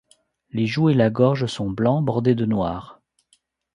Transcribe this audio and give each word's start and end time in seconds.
Les 0.49 0.65
joues 0.65 0.89
et 0.89 0.95
la 0.95 1.11
gorge 1.11 1.45
sont 1.45 1.69
blancs, 1.69 2.03
bordés 2.03 2.33
de 2.33 2.45
noir. 2.47 3.01